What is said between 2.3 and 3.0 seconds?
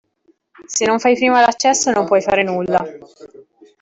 nulla.